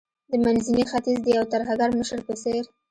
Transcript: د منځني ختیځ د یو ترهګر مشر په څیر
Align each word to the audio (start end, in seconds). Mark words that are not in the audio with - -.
د 0.31 0.33
منځني 0.45 0.83
ختیځ 0.91 1.17
د 1.23 1.27
یو 1.37 1.45
ترهګر 1.53 1.89
مشر 1.99 2.19
په 2.27 2.33
څیر 2.41 2.63